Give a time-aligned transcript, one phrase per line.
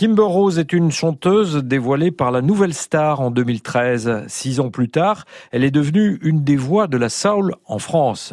[0.00, 4.24] Kimber Rose est une chanteuse dévoilée par la Nouvelle Star en 2013.
[4.28, 8.32] Six ans plus tard, elle est devenue une des voix de la soul en France.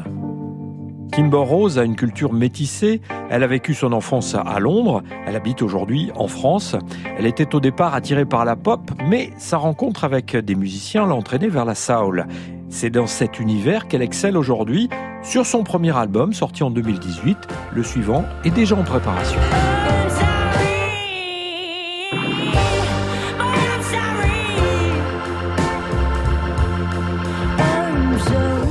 [1.12, 3.02] Kimber Rose a une culture métissée.
[3.30, 5.04] Elle a vécu son enfance à Londres.
[5.26, 6.78] Elle habite aujourd'hui en France.
[7.18, 11.16] Elle était au départ attirée par la pop, mais sa rencontre avec des musiciens l'a
[11.16, 12.28] entraînée vers la soul.
[12.70, 14.88] C'est dans cet univers qu'elle excelle aujourd'hui.
[15.22, 17.38] Sur son premier album, sorti en 2018,
[17.74, 19.42] le suivant est déjà en préparation.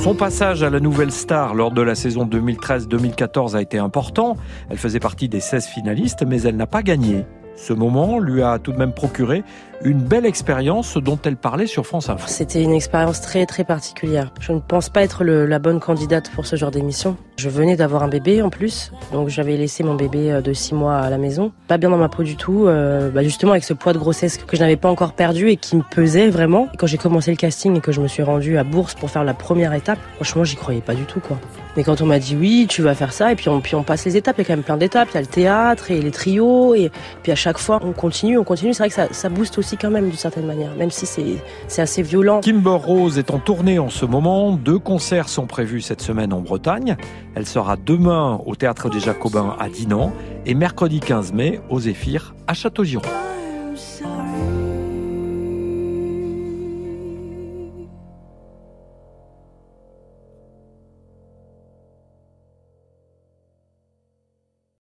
[0.07, 4.37] Son passage à la nouvelle star lors de la saison 2013-2014 a été important.
[4.71, 7.27] Elle faisait partie des 16 finalistes, mais elle n'a pas gagné.
[7.57, 9.43] Ce moment lui a tout de même procuré
[9.83, 12.25] une belle expérience dont elle parlait sur France Info.
[12.29, 14.33] C'était une expérience très très particulière.
[14.41, 17.17] Je ne pense pas être la bonne candidate pour ce genre d'émission.
[17.39, 20.75] Je venais d'avoir un bébé en plus, donc j'avais laissé mon bébé euh, de 6
[20.75, 21.53] mois à la maison.
[21.69, 24.39] Pas bien dans ma peau du tout, euh, bah justement avec ce poids de grossesse
[24.39, 26.69] que je n'avais pas encore perdu et qui me pesait vraiment.
[26.79, 29.25] quand j'ai commencé le casting et que je me suis rendue à Bourse pour faire
[29.25, 31.39] la première étape, franchement j'y croyais pas du tout quoi.
[31.77, 34.17] Mais quand on m'a dit oui, tu vas faire ça, et puis on, passe les
[34.17, 36.11] étapes, il y a quand même plein d'étapes, il y a le théâtre et les
[36.11, 36.91] trios, et
[37.23, 38.73] puis à chaque fois on continue, on continue.
[38.73, 42.01] C'est vrai que ça, booste aussi quand même d'une certaine manière, même si c'est assez
[42.01, 42.41] violent.
[42.41, 44.53] Kimber Rose est en tournée en ce moment.
[44.53, 46.97] Deux concerts sont prévus cette semaine en Bretagne.
[47.35, 50.13] Elle sera demain au Théâtre des Jacobins à Dinan
[50.45, 53.03] et mercredi 15 mai au Zéphyr à Château-Giron.